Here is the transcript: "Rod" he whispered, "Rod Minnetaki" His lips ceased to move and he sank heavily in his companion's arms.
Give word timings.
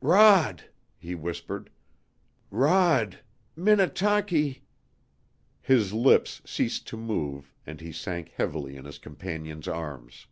"Rod" 0.00 0.64
he 1.06 1.14
whispered, 1.14 1.70
"Rod 2.50 3.20
Minnetaki" 3.54 4.64
His 5.70 5.92
lips 5.92 6.42
ceased 6.44 6.88
to 6.88 6.96
move 6.96 7.54
and 7.64 7.80
he 7.80 7.92
sank 7.92 8.30
heavily 8.30 8.74
in 8.76 8.86
his 8.86 8.98
companion's 8.98 9.68
arms. 9.68 10.26